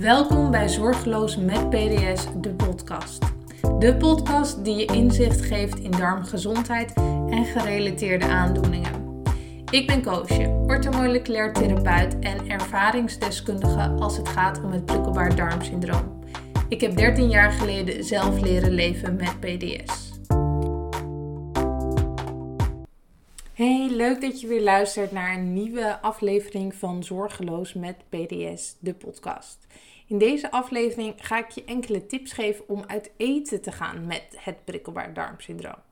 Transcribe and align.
Welkom 0.00 0.50
bij 0.50 0.68
Zorgeloos 0.68 1.36
met 1.36 1.70
PDS, 1.70 2.26
de 2.40 2.54
podcast. 2.54 3.22
De 3.78 3.96
podcast 3.96 4.64
die 4.64 4.76
je 4.76 4.84
inzicht 4.84 5.40
geeft 5.40 5.78
in 5.78 5.90
darmgezondheid 5.90 6.92
en 7.30 7.44
gerelateerde 7.44 8.24
aandoeningen. 8.24 9.22
Ik 9.70 9.86
ben 9.86 10.02
Koosje, 10.02 10.64
orthomoleculair 10.66 11.52
therapeut 11.52 12.18
en 12.18 12.48
ervaringsdeskundige 12.48 13.88
als 13.88 14.16
het 14.16 14.28
gaat 14.28 14.62
om 14.62 14.72
het 14.72 14.84
prikkelbaar 14.84 15.36
darmsyndroom. 15.36 16.22
Ik 16.68 16.80
heb 16.80 16.96
13 16.96 17.28
jaar 17.28 17.52
geleden 17.52 18.04
zelf 18.04 18.40
leren 18.40 18.72
leven 18.72 19.16
met 19.16 19.40
PDS. 19.40 20.08
Hey, 23.58 23.88
leuk 23.90 24.20
dat 24.20 24.40
je 24.40 24.46
weer 24.46 24.62
luistert 24.62 25.12
naar 25.12 25.34
een 25.34 25.52
nieuwe 25.52 26.00
aflevering 26.00 26.74
van 26.74 27.04
Zorgeloos 27.04 27.74
met 27.74 27.96
PDS, 28.08 28.76
de 28.80 28.94
podcast. 28.94 29.66
In 30.08 30.18
deze 30.18 30.50
aflevering 30.50 31.14
ga 31.16 31.38
ik 31.38 31.50
je 31.50 31.64
enkele 31.64 32.06
tips 32.06 32.32
geven 32.32 32.68
om 32.68 32.84
uit 32.86 33.10
eten 33.16 33.60
te 33.60 33.72
gaan 33.72 34.06
met 34.06 34.24
het 34.36 34.64
prikkelbaar 34.64 35.14
darmsyndroom. 35.14 35.82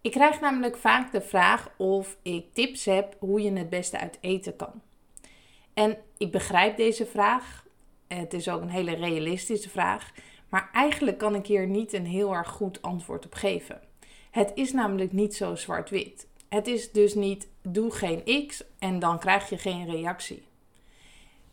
Ik 0.00 0.10
krijg 0.10 0.40
namelijk 0.40 0.76
vaak 0.76 1.12
de 1.12 1.20
vraag 1.20 1.70
of 1.76 2.16
ik 2.22 2.52
tips 2.52 2.84
heb 2.84 3.16
hoe 3.18 3.42
je 3.42 3.52
het 3.52 3.68
beste 3.68 3.98
uit 3.98 4.18
eten 4.20 4.56
kan. 4.56 4.82
En 5.74 5.96
ik 6.16 6.32
begrijp 6.32 6.76
deze 6.76 7.06
vraag. 7.06 7.66
Het 8.08 8.34
is 8.34 8.48
ook 8.48 8.60
een 8.60 8.68
hele 8.68 8.94
realistische 8.94 9.70
vraag. 9.70 10.12
Maar 10.48 10.70
eigenlijk 10.72 11.18
kan 11.18 11.34
ik 11.34 11.46
hier 11.46 11.66
niet 11.66 11.92
een 11.92 12.06
heel 12.06 12.34
erg 12.34 12.48
goed 12.48 12.82
antwoord 12.82 13.26
op 13.26 13.34
geven. 13.34 13.80
Het 14.30 14.52
is 14.54 14.72
namelijk 14.72 15.12
niet 15.12 15.34
zo 15.34 15.54
zwart-wit. 15.54 16.26
Het 16.48 16.66
is 16.66 16.92
dus 16.92 17.14
niet 17.14 17.48
doe 17.62 17.90
geen 17.90 18.46
X 18.46 18.64
en 18.78 18.98
dan 18.98 19.18
krijg 19.18 19.48
je 19.48 19.58
geen 19.58 19.90
reactie. 19.90 20.42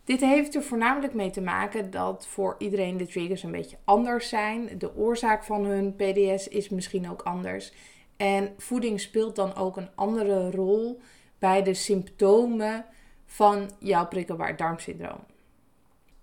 Dit 0.04 0.20
heeft 0.20 0.54
er 0.54 0.62
voornamelijk 0.62 1.14
mee 1.14 1.30
te 1.30 1.40
maken 1.40 1.90
dat 1.90 2.26
voor 2.26 2.54
iedereen 2.58 2.96
de 2.96 3.06
triggers 3.06 3.42
een 3.42 3.50
beetje 3.50 3.78
anders 3.84 4.28
zijn. 4.28 4.78
De 4.78 4.96
oorzaak 4.96 5.44
van 5.44 5.64
hun 5.64 5.96
PDS 5.96 6.48
is 6.48 6.68
misschien 6.68 7.10
ook 7.10 7.22
anders. 7.22 7.72
En 8.16 8.54
voeding 8.58 9.00
speelt 9.00 9.36
dan 9.36 9.54
ook 9.54 9.76
een 9.76 9.90
andere 9.94 10.50
rol 10.50 11.00
bij 11.38 11.62
de 11.62 11.74
symptomen 11.74 12.84
van 13.26 13.70
jouw 13.78 14.06
prikkelbaar 14.06 14.56
darmsyndroom. 14.56 15.24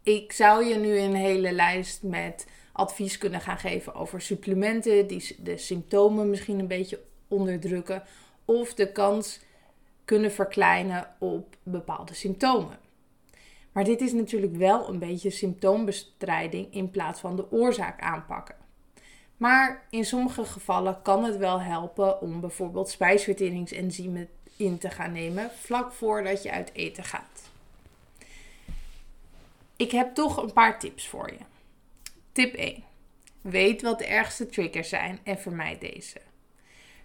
Ik 0.03 0.31
zou 0.31 0.66
je 0.66 0.75
nu 0.75 0.97
een 0.97 1.16
hele 1.16 1.52
lijst 1.52 2.03
met 2.03 2.47
advies 2.71 3.17
kunnen 3.17 3.41
gaan 3.41 3.58
geven 3.58 3.93
over 3.93 4.21
supplementen 4.21 5.08
die 5.08 5.36
de 5.39 5.58
symptomen 5.58 6.30
misschien 6.30 6.59
een 6.59 6.67
beetje 6.67 6.99
onderdrukken 7.27 8.03
of 8.45 8.73
de 8.73 8.91
kans 8.91 9.39
kunnen 10.05 10.31
verkleinen 10.31 11.16
op 11.19 11.55
bepaalde 11.64 12.14
symptomen. 12.14 12.88
Maar 13.71 13.83
dit 13.83 14.01
is 14.01 14.13
natuurlijk 14.13 14.55
wel 14.55 14.89
een 14.89 14.99
beetje 14.99 15.29
symptoombestrijding 15.29 16.73
in 16.73 16.91
plaats 16.91 17.19
van 17.19 17.35
de 17.35 17.51
oorzaak 17.51 18.01
aanpakken. 18.01 18.55
Maar 19.37 19.85
in 19.89 20.05
sommige 20.05 20.45
gevallen 20.45 21.01
kan 21.01 21.23
het 21.23 21.37
wel 21.37 21.61
helpen 21.61 22.21
om 22.21 22.39
bijvoorbeeld 22.39 22.89
spijsverteringsenzymen 22.89 24.29
in 24.57 24.77
te 24.77 24.89
gaan 24.89 25.11
nemen 25.11 25.51
vlak 25.51 25.91
voordat 25.91 26.43
je 26.43 26.51
uit 26.51 26.73
eten 26.73 27.03
gaat. 27.03 27.49
Ik 29.75 29.91
heb 29.91 30.15
toch 30.15 30.37
een 30.37 30.53
paar 30.53 30.79
tips 30.79 31.07
voor 31.07 31.31
je. 31.31 31.37
Tip 32.31 32.53
1. 32.53 32.83
Weet 33.41 33.81
wat 33.81 33.97
de 33.97 34.05
ergste 34.05 34.45
triggers 34.45 34.89
zijn 34.89 35.19
en 35.23 35.37
vermijd 35.37 35.81
deze. 35.81 36.21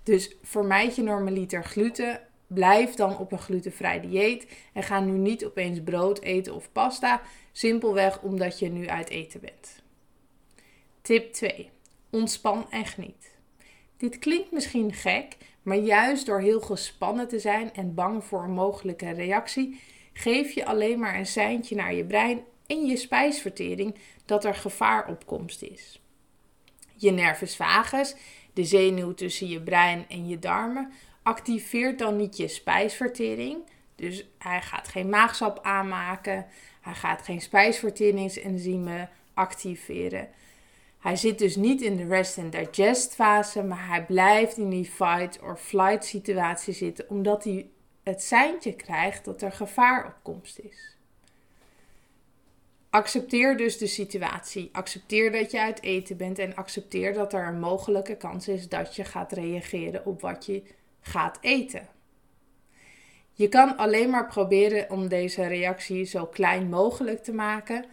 Dus 0.03 0.37
vermijd 0.43 0.97
je 0.97 1.03
normaliter 1.03 1.65
gluten. 1.65 2.21
Blijf 2.55 2.95
dan 2.95 3.19
op 3.19 3.33
een 3.33 3.39
glutenvrij 3.39 4.01
dieet. 4.01 4.47
En 4.73 4.83
ga 4.83 5.01
nu 5.01 5.19
niet 5.19 5.45
opeens 5.45 5.83
brood 5.83 6.21
eten 6.21 6.55
of 6.55 6.73
pasta. 6.73 7.23
Simpelweg 7.53 8.21
omdat 8.21 8.59
je 8.59 8.69
nu 8.69 8.89
uit 8.89 9.09
eten 9.09 9.41
bent. 9.41 9.83
Tip 11.03 11.33
2. 11.33 11.71
Ontspan 12.11 12.67
en 12.71 12.87
geniet. 12.87 13.33
Dit 13.97 14.19
klinkt 14.19 14.53
misschien 14.53 14.93
gek, 14.93 15.37
maar 15.63 15.77
juist 15.77 16.27
door 16.27 16.41
heel 16.41 16.61
gespannen 16.61 17.29
te 17.29 17.39
zijn 17.39 17.73
en 17.75 17.95
bang 17.95 18.25
voor 18.25 18.43
een 18.43 18.51
mogelijke 18.51 19.11
reactie, 19.11 19.81
geef 20.13 20.53
je 20.53 20.67
alleen 20.67 20.99
maar 20.99 21.19
een 21.19 21.27
seintje 21.27 21.75
naar 21.75 21.95
je 21.95 22.05
brein 22.05 22.45
en 22.67 22.87
je 22.87 22.97
spijsvertering 22.97 23.95
dat 24.25 24.45
er 24.45 24.55
gevaar 24.55 25.17
is. 25.61 26.01
Je 26.97 27.11
nervus 27.11 27.57
vagus, 27.57 28.15
de 28.53 28.65
zenuw 28.65 29.15
tussen 29.15 29.49
je 29.49 29.63
brein 29.63 30.05
en 30.09 30.29
je 30.29 30.39
darmen, 30.39 30.93
activeert 31.25 31.99
dan 31.99 32.17
niet 32.17 32.37
je 32.37 32.49
spijsvertering. 32.49 33.59
Dus 33.95 34.27
hij 34.39 34.63
gaat 34.63 34.89
geen 34.89 35.09
maagsap 35.09 35.59
aanmaken, 35.63 36.47
hij 36.81 36.95
gaat 36.95 37.23
geen 37.23 37.41
spijsverteringsenzymen 37.41 39.11
activeren. 39.35 40.29
Hij 40.99 41.17
zit 41.17 41.39
dus 41.39 41.57
niet 41.57 41.81
in 41.83 41.97
de 41.97 42.07
rest 42.07 42.39
and 42.39 42.53
digest 42.53 43.15
fase, 43.15 43.63
maar 43.63 43.89
hij 43.89 44.05
blijft 44.05 44.57
in 44.57 44.71
die 44.71 44.85
fight 44.85 45.43
or 45.43 45.57
flight 45.57 46.05
situatie 46.05 46.75
zitten, 46.75 47.09
omdat 47.09 47.45
hij 47.45 47.69
het 48.03 48.23
seintje 48.23 48.75
krijgt 48.75 49.25
dat 49.25 49.43
er 49.43 49.53
gevaar 49.53 50.07
op 50.07 50.15
komst 50.23 50.59
is. 50.59 50.97
Accepteer 52.91 53.57
dus 53.57 53.79
de 53.79 53.87
situatie. 53.87 54.69
Accepteer 54.73 55.33
dat 55.33 55.51
je 55.51 55.61
uit 55.61 55.83
eten 55.83 56.17
bent 56.17 56.39
en 56.39 56.55
accepteer 56.55 57.13
dat 57.13 57.33
er 57.33 57.47
een 57.47 57.61
mogelijke 57.61 58.17
kans 58.17 58.49
is 58.49 58.69
dat 58.69 58.97
je 58.97 59.05
gaat 59.05 59.33
reageren 59.33 60.07
op 60.07 60.21
wat 60.21 60.47
je 60.47 60.63
gaat 61.07 61.39
eten. 61.41 61.89
Je 63.33 63.49
kan 63.49 63.77
alleen 63.77 64.11
maar 64.11 64.27
proberen 64.27 64.91
om 64.91 65.09
deze 65.09 65.47
reactie 65.47 66.05
zo 66.05 66.27
klein 66.27 66.69
mogelijk 66.69 67.23
te 67.23 67.33
maken. 67.33 67.85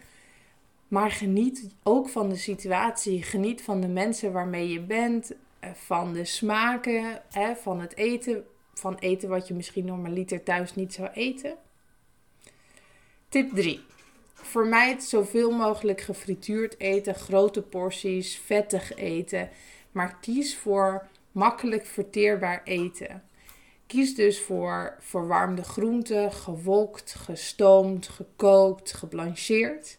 Maar 0.88 1.10
geniet 1.10 1.68
ook 1.82 2.08
van 2.08 2.28
de 2.28 2.36
situatie. 2.36 3.22
Geniet 3.22 3.62
van 3.62 3.80
de 3.80 3.88
mensen 3.88 4.32
waarmee 4.32 4.68
je 4.68 4.80
bent. 4.80 5.32
Eh, 5.60 5.70
van 5.72 6.12
de 6.12 6.24
smaken. 6.24 7.22
Van 7.62 7.80
het 7.80 7.96
eten. 7.96 8.44
Van 8.74 8.96
eten 8.98 9.28
wat 9.28 9.48
je 9.48 9.54
misschien 9.54 9.84
normaliter 9.84 10.42
thuis 10.42 10.74
niet 10.74 10.92
zou 10.92 11.08
eten. 11.12 11.54
Tip 13.28 13.54
3. 13.54 13.80
Vermijd 14.34 15.02
zoveel 15.02 15.50
mogelijk 15.50 16.00
gefrituurd 16.00 16.80
eten, 16.80 17.14
grote 17.14 17.62
porties, 17.62 18.38
vettig 18.38 18.94
eten. 18.94 19.50
Maar 19.92 20.18
kies 20.20 20.56
voor 20.56 21.06
makkelijk 21.32 21.86
verteerbaar 21.86 22.62
eten. 22.64 23.22
Kies 23.86 24.14
dus 24.14 24.40
voor 24.40 24.96
verwarmde 25.00 25.62
groenten, 25.62 26.32
gewokt, 26.32 27.14
gestoomd, 27.14 28.08
gekookt, 28.08 28.92
geblancheerd. 28.92 29.98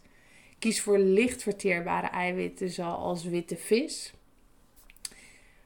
Kies 0.58 0.80
voor 0.80 0.98
licht 0.98 1.42
verteerbare 1.42 2.06
eiwitten 2.06 2.70
zoals 2.70 3.24
witte 3.24 3.56
vis. 3.56 4.12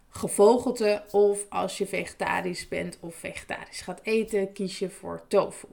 Gevogelte 0.09 1.05
of 1.11 1.47
als 1.49 1.79
je 1.79 1.87
vegetarisch 1.87 2.69
bent 2.69 2.99
of 3.01 3.15
vegetarisch 3.15 3.81
gaat 3.81 4.01
eten, 4.03 4.53
kies 4.53 4.79
je 4.79 4.91
voor 4.91 5.23
tofu. 5.29 5.69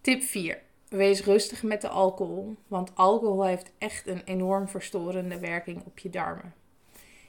Tip 0.00 0.22
4. 0.22 0.62
Wees 0.88 1.24
rustig 1.24 1.62
met 1.62 1.80
de 1.80 1.88
alcohol, 1.88 2.56
want 2.66 2.94
alcohol 2.94 3.44
heeft 3.44 3.72
echt 3.78 4.06
een 4.06 4.22
enorm 4.24 4.68
verstorende 4.68 5.38
werking 5.38 5.84
op 5.84 5.98
je 5.98 6.10
darmen. 6.10 6.63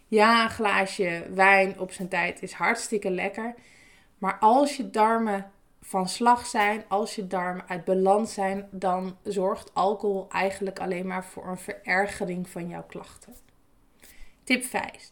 Ja, 0.08 0.44
een 0.44 0.50
glaasje 0.50 1.28
wijn 1.34 1.80
op 1.80 1.92
zijn 1.92 2.08
tijd 2.08 2.42
is 2.42 2.54
hartstikke 2.54 3.10
lekker, 3.10 3.56
maar 4.18 4.40
als 4.40 4.78
je 4.78 4.90
darmen 4.90 5.52
van 5.82 6.10
slag 6.10 6.46
zijn, 6.46 6.84
als 6.88 7.16
je 7.16 7.28
darmen 7.28 7.68
uit 7.68 7.86
balans 7.86 8.34
zijn, 8.34 8.68
dan 8.72 9.18
zorgt 9.24 9.74
alcohol 9.74 10.28
eigenlijk 10.30 10.80
alleen 10.80 11.08
maar 11.08 11.26
voor 11.26 11.48
een 11.48 11.58
verergering 11.58 12.50
van 12.50 12.68
jouw 12.68 12.84
klachten. 12.84 13.36
Tip 14.44 14.64
5. 14.64 15.12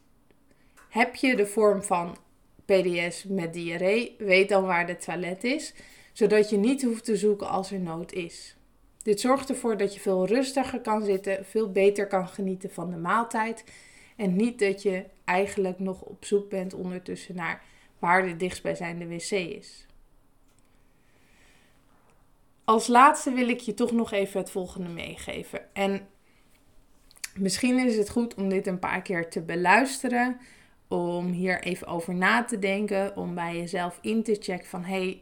Heb 0.90 1.16
je 1.16 1.36
de 1.36 1.46
vorm 1.46 1.84
van 1.84 2.18
PDS 2.66 3.24
met 3.24 3.54
diarree? 3.54 4.16
Weet 4.18 4.50
dan 4.50 4.66
waar 4.66 4.88
de 4.88 4.96
toilet 4.96 5.44
is 5.44 5.74
zodat 6.14 6.50
je 6.50 6.58
niet 6.58 6.84
hoeft 6.84 7.06
te 7.06 7.16
zoeken 7.16 7.50
als 7.50 7.72
er 7.72 7.80
nood 7.80 8.12
is. 8.12 8.56
Dit 9.02 9.20
zorgt 9.20 9.50
ervoor 9.50 9.78
dat 9.78 9.94
je 9.94 10.00
veel 10.00 10.28
rustiger 10.28 10.82
kan 10.82 11.04
zitten, 11.04 11.46
veel 11.46 11.72
beter 11.72 12.08
kan 12.08 12.28
genieten 12.28 12.72
van 12.72 12.90
de 12.90 12.98
maaltijd 12.98 13.64
en 14.16 14.36
niet 14.36 14.60
dat 14.60 14.82
je 14.82 15.06
eigenlijk 15.26 15.80
nog 15.80 16.02
op 16.02 16.26
zoek 16.26 16.50
bent 16.50 16.74
ondertussen 16.74 17.36
naar 17.36 17.64
waar 18.00 18.26
de 18.26 18.36
dichtstbijzijnde 18.36 19.08
wc 19.08 19.32
is. 19.32 19.86
Als 22.64 22.88
laatste 22.88 23.32
wil 23.32 23.50
ik 23.50 23.60
je 23.60 23.74
toch 23.74 23.92
nog 23.92 24.12
even 24.12 24.40
het 24.40 24.52
volgende 24.52 24.90
meegeven. 24.90 25.74
En 25.74 26.08
misschien 27.36 27.80
is 27.80 27.98
het 27.98 28.10
goed 28.10 28.36
om 28.36 28.50
dit 28.50 28.68
een 28.68 28.80
paar 28.80 29.02
keer 29.02 29.30
te 29.30 29.42
beluisteren, 29.42 30.40
om 30.88 31.28
hier 31.28 31.64
even 31.64 31.88
over 31.88 32.16
na 32.16 32.44
te 32.44 32.60
denken, 32.60 33.16
om 33.16 33.36
bij 33.36 33.58
jezelf 33.58 34.00
in 34.02 34.24
te 34.24 34.38
checken 34.40 34.68
van 34.68 34.84
hey, 34.84 35.22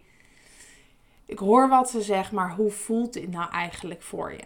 ik 1.26 1.40
hoor 1.40 1.70
wat 1.70 1.90
ze 1.90 2.02
zegt, 2.02 2.32
maar 2.32 2.56
hoe 2.56 2.72
voelt 2.72 3.14
dit 3.14 3.32
nou 3.32 3.52
eigenlijk 3.52 4.02
voor 4.02 4.32
je? 4.32 4.44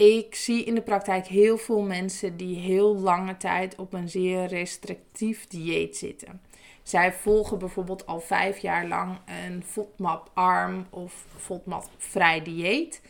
Ik 0.00 0.34
zie 0.34 0.64
in 0.64 0.74
de 0.74 0.82
praktijk 0.82 1.26
heel 1.26 1.58
veel 1.58 1.82
mensen 1.82 2.36
die 2.36 2.56
heel 2.56 2.96
lange 2.96 3.36
tijd 3.36 3.76
op 3.76 3.92
een 3.92 4.08
zeer 4.08 4.46
restrictief 4.46 5.46
dieet 5.46 5.96
zitten. 5.96 6.40
Zij 6.82 7.12
volgen 7.12 7.58
bijvoorbeeld 7.58 8.06
al 8.06 8.20
vijf 8.20 8.58
jaar 8.58 8.86
lang 8.86 9.18
een 9.26 9.64
FODMAP-arm 9.64 10.86
of 10.90 11.26
FODMAP-vrij 11.36 12.42
dieet. 12.42 13.02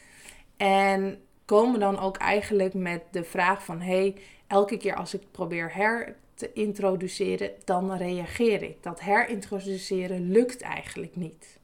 En 0.56 1.22
komen 1.44 1.81
dan 1.81 1.98
ook 1.98 2.16
eigenlijk 2.16 2.75
met 2.75 3.02
de 3.10 3.25
vraag 3.25 3.64
van 3.64 3.81
hey, 3.81 4.16
elke 4.46 4.76
keer 4.76 4.94
als 4.94 5.14
ik 5.14 5.22
probeer 5.31 5.75
her 5.75 6.16
te 6.34 6.52
introduceren, 6.52 7.50
dan 7.64 7.96
reageer 7.96 8.62
ik. 8.62 8.82
Dat 8.82 9.00
herintroduceren 9.00 10.31
lukt 10.31 10.60
eigenlijk 10.60 11.16
niet. 11.16 11.58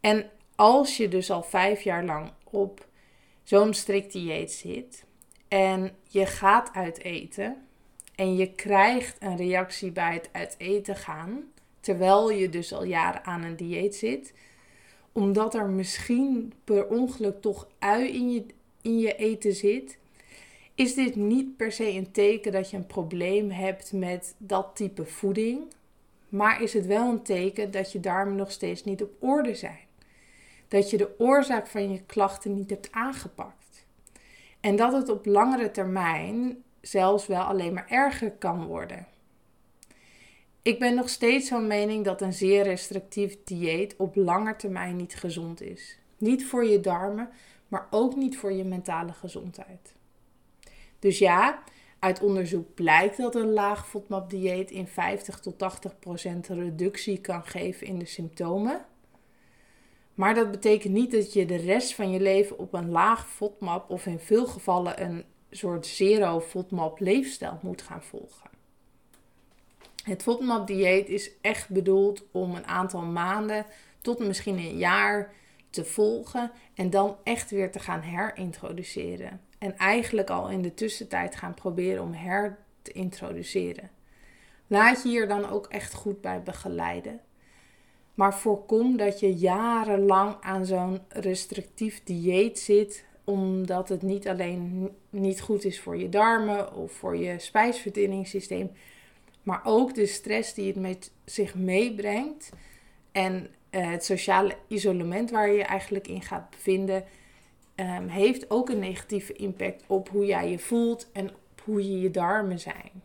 En 0.00 0.30
als 0.54 0.96
je 0.96 1.08
dus 1.08 1.30
al 1.30 1.42
vijf 1.42 1.82
jaar 1.82 2.04
lang 2.04 2.32
op 2.50 2.86
zo'n 3.44 3.74
strikt 3.74 4.12
dieet 4.12 4.52
zit 4.52 5.04
en 5.48 5.90
je 6.08 6.26
gaat 6.26 6.70
uit 6.72 6.98
eten 6.98 7.56
en 8.14 8.36
je 8.36 8.54
krijgt 8.54 9.16
een 9.20 9.36
reactie 9.36 9.90
bij 9.92 10.12
het 10.12 10.28
uit 10.32 10.54
eten 10.58 10.96
gaan, 10.96 11.44
terwijl 11.80 12.30
je 12.30 12.48
dus 12.48 12.72
al 12.72 12.84
jaren 12.84 13.24
aan 13.24 13.42
een 13.42 13.56
dieet 13.56 13.96
zit, 13.96 14.32
omdat 15.12 15.54
er 15.54 15.68
misschien 15.68 16.52
per 16.64 16.86
ongeluk 16.86 17.40
toch 17.40 17.68
ui 17.78 18.08
in 18.08 18.32
je, 18.32 18.44
in 18.82 18.98
je 18.98 19.16
eten 19.16 19.54
zit, 19.54 19.98
is 20.74 20.94
dit 20.94 21.16
niet 21.16 21.56
per 21.56 21.72
se 21.72 21.88
een 21.88 22.10
teken 22.10 22.52
dat 22.52 22.70
je 22.70 22.76
een 22.76 22.86
probleem 22.86 23.50
hebt 23.50 23.92
met 23.92 24.34
dat 24.38 24.70
type 24.74 25.04
voeding. 25.04 25.60
Maar 26.28 26.62
is 26.62 26.72
het 26.72 26.86
wel 26.86 27.10
een 27.10 27.22
teken 27.22 27.70
dat 27.70 27.92
je 27.92 28.00
darmen 28.00 28.36
nog 28.36 28.50
steeds 28.50 28.84
niet 28.84 29.02
op 29.02 29.10
orde 29.18 29.54
zijn. 29.54 29.78
Dat 30.74 30.90
je 30.90 30.96
de 30.96 31.14
oorzaak 31.18 31.66
van 31.66 31.92
je 31.92 32.02
klachten 32.02 32.54
niet 32.54 32.70
hebt 32.70 32.92
aangepakt. 32.92 33.86
En 34.60 34.76
dat 34.76 34.92
het 34.92 35.08
op 35.08 35.26
langere 35.26 35.70
termijn 35.70 36.62
zelfs 36.80 37.26
wel 37.26 37.42
alleen 37.42 37.72
maar 37.72 37.86
erger 37.88 38.30
kan 38.30 38.66
worden. 38.66 39.06
Ik 40.62 40.78
ben 40.78 40.94
nog 40.94 41.08
steeds 41.08 41.48
van 41.48 41.66
mening 41.66 42.04
dat 42.04 42.20
een 42.20 42.32
zeer 42.32 42.62
restrictief 42.62 43.36
dieet 43.44 43.96
op 43.96 44.16
lange 44.16 44.56
termijn 44.56 44.96
niet 44.96 45.14
gezond 45.14 45.60
is. 45.60 45.98
Niet 46.18 46.46
voor 46.46 46.64
je 46.64 46.80
darmen, 46.80 47.28
maar 47.68 47.86
ook 47.90 48.16
niet 48.16 48.38
voor 48.38 48.52
je 48.52 48.64
mentale 48.64 49.12
gezondheid. 49.12 49.94
Dus 50.98 51.18
ja, 51.18 51.62
uit 51.98 52.20
onderzoek 52.20 52.74
blijkt 52.74 53.16
dat 53.16 53.34
een 53.34 53.52
laag 53.52 53.88
FODMAP-dieet 53.88 54.70
in 54.70 54.86
50 54.86 55.40
tot 55.40 55.58
80 55.58 55.98
procent 55.98 56.48
reductie 56.48 57.20
kan 57.20 57.44
geven 57.44 57.86
in 57.86 57.98
de 57.98 58.06
symptomen. 58.06 58.84
Maar 60.14 60.34
dat 60.34 60.50
betekent 60.50 60.92
niet 60.92 61.10
dat 61.10 61.32
je 61.32 61.46
de 61.46 61.56
rest 61.56 61.94
van 61.94 62.10
je 62.10 62.20
leven 62.20 62.58
op 62.58 62.74
een 62.74 62.90
laag 62.90 63.28
FODMAP 63.28 63.90
of 63.90 64.06
in 64.06 64.18
veel 64.18 64.46
gevallen 64.46 65.02
een 65.02 65.24
soort 65.50 65.86
zero 65.86 66.40
FODMAP 66.40 67.00
leefstijl 67.00 67.58
moet 67.62 67.82
gaan 67.82 68.02
volgen. 68.02 68.50
Het 70.04 70.22
FODMAP-dieet 70.22 71.08
is 71.08 71.30
echt 71.40 71.68
bedoeld 71.68 72.24
om 72.30 72.54
een 72.54 72.66
aantal 72.66 73.02
maanden 73.02 73.66
tot 74.00 74.18
misschien 74.18 74.58
een 74.58 74.78
jaar 74.78 75.32
te 75.70 75.84
volgen 75.84 76.50
en 76.74 76.90
dan 76.90 77.16
echt 77.22 77.50
weer 77.50 77.70
te 77.70 77.78
gaan 77.78 78.00
herintroduceren. 78.00 79.40
En 79.58 79.76
eigenlijk 79.76 80.30
al 80.30 80.48
in 80.48 80.62
de 80.62 80.74
tussentijd 80.74 81.36
gaan 81.36 81.54
proberen 81.54 82.02
om 82.02 82.12
her 82.12 82.58
te 82.82 82.92
introduceren. 82.92 83.90
Laat 84.66 85.02
je 85.02 85.08
hier 85.08 85.28
dan 85.28 85.48
ook 85.48 85.66
echt 85.66 85.94
goed 85.94 86.20
bij 86.20 86.42
begeleiden. 86.42 87.20
Maar 88.14 88.34
voorkom 88.34 88.96
dat 88.96 89.20
je 89.20 89.34
jarenlang 89.34 90.36
aan 90.40 90.66
zo'n 90.66 91.00
restrictief 91.08 92.02
dieet 92.04 92.58
zit, 92.58 93.04
omdat 93.24 93.88
het 93.88 94.02
niet 94.02 94.28
alleen 94.28 94.90
niet 95.10 95.40
goed 95.40 95.64
is 95.64 95.80
voor 95.80 95.96
je 95.96 96.08
darmen 96.08 96.74
of 96.74 96.92
voor 96.92 97.16
je 97.16 97.38
spijsverteringssysteem, 97.38 98.70
maar 99.42 99.60
ook 99.64 99.94
de 99.94 100.06
stress 100.06 100.54
die 100.54 100.66
het 100.66 100.76
met 100.76 101.12
zich 101.24 101.54
meebrengt 101.54 102.50
en 103.12 103.50
eh, 103.70 103.90
het 103.90 104.04
sociale 104.04 104.56
isolement 104.68 105.30
waar 105.30 105.48
je 105.48 105.56
je 105.56 105.64
eigenlijk 105.64 106.08
in 106.08 106.22
gaat 106.22 106.50
bevinden, 106.50 107.04
um, 107.76 108.08
heeft 108.08 108.50
ook 108.50 108.68
een 108.68 108.78
negatieve 108.78 109.32
impact 109.32 109.84
op 109.86 110.08
hoe 110.08 110.26
jij 110.26 110.50
je 110.50 110.58
voelt 110.58 111.10
en 111.12 111.28
op 111.28 111.62
hoe 111.64 111.90
je 111.90 112.00
je 112.00 112.10
darmen 112.10 112.58
zijn. 112.60 113.03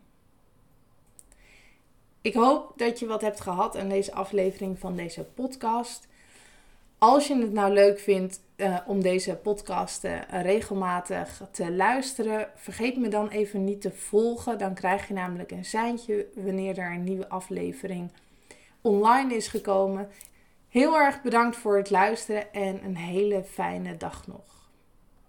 Ik 2.22 2.34
hoop 2.34 2.72
dat 2.76 2.98
je 2.98 3.06
wat 3.06 3.20
hebt 3.20 3.40
gehad 3.40 3.76
aan 3.76 3.88
deze 3.88 4.12
aflevering 4.12 4.78
van 4.78 4.96
deze 4.96 5.24
podcast. 5.24 6.08
Als 6.98 7.26
je 7.26 7.36
het 7.36 7.52
nou 7.52 7.72
leuk 7.72 7.98
vindt 7.98 8.40
uh, 8.56 8.78
om 8.86 9.02
deze 9.02 9.34
podcast 9.34 10.04
uh, 10.04 10.20
regelmatig 10.42 11.42
te 11.50 11.72
luisteren, 11.72 12.48
vergeet 12.54 12.96
me 12.96 13.08
dan 13.08 13.28
even 13.28 13.64
niet 13.64 13.80
te 13.80 13.92
volgen. 13.92 14.58
Dan 14.58 14.74
krijg 14.74 15.08
je 15.08 15.14
namelijk 15.14 15.50
een 15.50 15.64
seintje 15.64 16.26
wanneer 16.34 16.78
er 16.78 16.92
een 16.92 17.04
nieuwe 17.04 17.28
aflevering 17.28 18.12
online 18.80 19.34
is 19.34 19.48
gekomen. 19.48 20.08
Heel 20.68 20.96
erg 20.96 21.22
bedankt 21.22 21.56
voor 21.56 21.76
het 21.76 21.90
luisteren 21.90 22.52
en 22.52 22.84
een 22.84 22.96
hele 22.96 23.44
fijne 23.44 23.96
dag 23.96 24.26
nog. 24.26 24.59